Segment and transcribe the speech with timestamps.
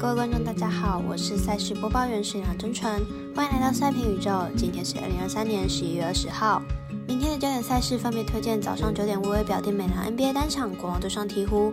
[0.00, 3.04] 各位观众，大家好，我是赛事播报员沈阳真纯，
[3.34, 4.30] 欢迎来到赛评宇宙。
[4.56, 6.62] 今天是二零二三年十一月二十号，
[7.08, 11.72] 明天的焦点赛事分别推荐早上九点微微表弟美良 NBA 单场国王对上鹈鹕，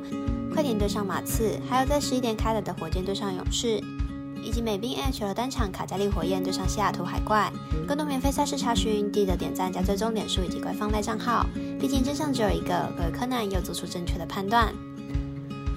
[0.51, 3.79] 快艇对上马刺，还有在十一点开打的火箭对上勇士，
[4.43, 7.53] 以及美兵 H 和单场卡加利火焰对上西雅图海怪。
[7.87, 11.45] 更多免费赛事查询，记得点赞加追踪脸书以及官方赖账号，
[11.79, 14.73] 毕竟真相只有一个，各位柯南又做出正确的判断。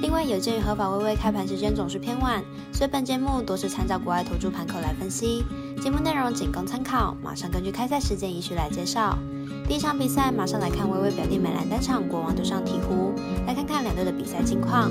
[0.00, 2.40] 另外，有鉴于合法微微开盘时间总是偏晚，
[2.72, 5.44] 所以本节目多是参照国外投注盘口来分析。
[5.82, 9.18] 节目内容仅供参考，马上根据开赛时间依序来介绍。
[9.66, 13.12] 第一场比赛，马上来看微微表弟美兰单场国王对上鹈鹕，
[13.46, 14.90] 来看看两队的比赛近况。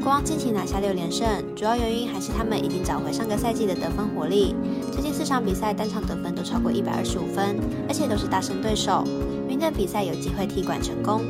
[0.00, 4.56] 国王近期拿下六连胜，主要原因还是他们已经找回上个赛季的得分火力。
[4.90, 7.56] 最近四场比赛单场得分都超过一百二十五分，
[7.88, 9.04] 而且都是大胜对手，
[9.46, 11.22] 明天比赛有机会踢馆成功。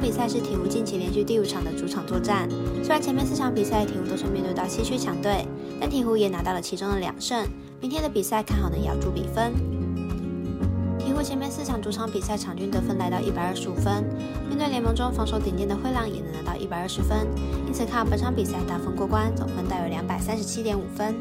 [0.00, 2.48] 比赛是鹈鹕近期连续第五场的主场作战。
[2.82, 5.46] 虽然前面四场比赛鹈鹕都是面对到西区强队，
[5.78, 7.46] 但鹈鹕也拿到了其中的两胜。
[7.80, 9.52] 明天的比赛看好能咬住比分。
[10.98, 14.02] 鹈鹕前面四场主场比赛场均得分来到一百二十五分，
[14.48, 17.26] 面对联盟中防守顶尖的灰狼也能拿到一百二十分，
[17.66, 21.14] 因此看好本场比赛大分过关，总分大约两百三十七点五分。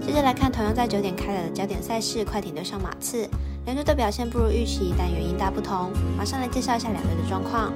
[0.00, 3.28] 接着来看同样在九点开打的焦点赛事，快艇对上马刺。
[3.66, 5.90] 两队的表现不如预期，但原因大不同。
[6.16, 7.72] 马上来介绍一下两队的状况。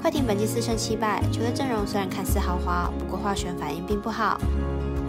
[0.00, 4.40] 快艇本季四胜七败，球队阵容虽然看似豪华，不过化学反应并不好。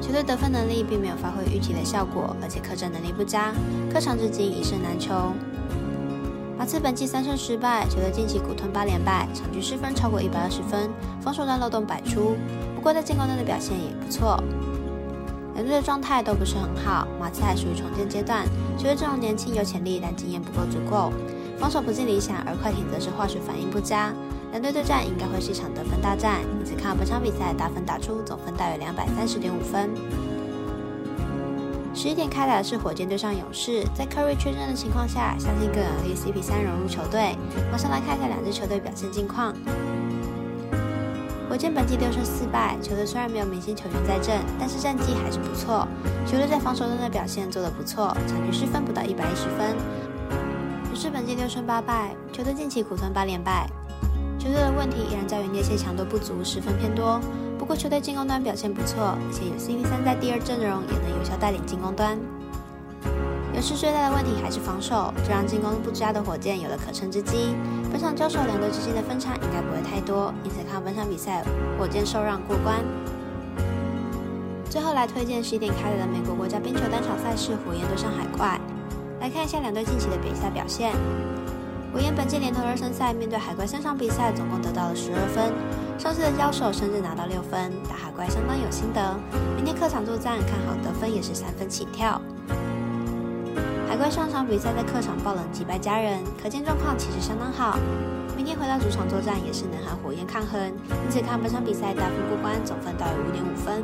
[0.01, 3.53] 球队得分能力并没有发挥预期的效果，而且客战能力不佳，
[3.91, 5.13] 客场至今一胜难求。
[6.57, 10.89] 马刺本季三胜失败，球队近期苦吞八连败，场均失分超过一百二十分，
[11.22, 12.35] 防守端漏洞百出。
[12.75, 14.41] 不过在进攻端的表现也不错。
[15.56, 18.46] 两队的状态都不是很好，马刺还属于重建阶段，
[18.78, 21.12] 球队阵容年轻有潜力，但经验不够足够，
[21.59, 24.14] 防守不尽理想，而快艇则是化学反应不佳。
[24.52, 29.90] 两队对战应该会是一场得分大战，因此看本场比赛打分打出总分大约两百三十点五分。
[31.96, 37.35] 十一点开打的是火箭对上勇士，在 Curry 缺阵的情况下，相信更有利 CP 三融入球队。
[37.72, 39.53] 马上来看一下两支球队表现近况。
[41.53, 45.88] 火箭本季六胜四败，球队虽然没有明星球员在阵，但是战绩还是不错。
[46.25, 49.78] 球队在防守端的表现做得不错，场均失分不到一百一十分。
[50.88, 53.69] 勇士本季六胜八败，球队近期苦吞八连败。
[54.40, 57.22] 球队的问题依然在于内线强度不足，失分偏多。
[57.59, 62.18] 不过球队进攻端表现不错，且有 CP 三在第二阵容也能有效带领进攻端。
[63.63, 67.56] 是最大的问题还是防守，这让进攻不佳的火箭有了可乘之机。
[67.90, 71.41] 本场交手两队之间的分差应该不会太多，因此看本场比赛
[71.79, 72.84] 火箭受让过关。
[74.69, 78.59] 最后来推荐十一点开打的美国国家冰球单场赛事火焰对上海怪，
[79.22, 80.91] 来看一下两队近期的比赛表现。
[81.94, 85.53] 火焰本届连投二胜赛，面对海怪三场比赛总共得到了十二分，
[85.97, 89.16] 上次的交手甚至拿到六分，打海怪相当有心得。
[89.56, 92.19] 明天客场作战，看好得分也是三分起跳。
[94.03, 97.80] 怪上场比赛在客场爆冷击败家人，可见状况其实相当好。
[98.36, 103.81] 明天回到主场作战也是能和火焰抗衡，因此看本场比赛大分过关，总分大约五点五分。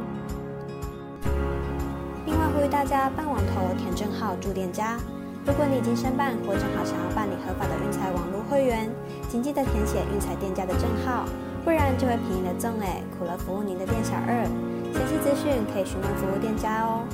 [2.25, 4.99] 另外呼吁大家办网投填证号注店家，
[5.45, 8.91] 如果你已经申办或正好想要办理合法的运彩网络会员，
[9.29, 11.23] 请记得填写运彩店家的证号，
[11.63, 14.43] 不然就会便宜了赠诶，苦了服务您的店小二。
[14.91, 17.07] 详细资讯可以询问服务店家哦。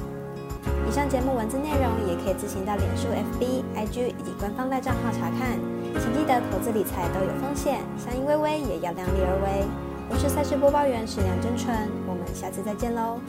[0.88, 5.60] 以上节目文字内容也可以自行到脸书、FB、IG 以及官方赖账号查看。
[5.94, 9.68] 请记得投资理财都有风险，相依微微也要量力而为。
[10.10, 11.78] 我是赛事播报员史梁真纯，
[12.08, 13.20] 我们下次再见喽。